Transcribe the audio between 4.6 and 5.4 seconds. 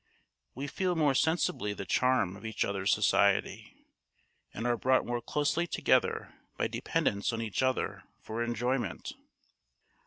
are brought more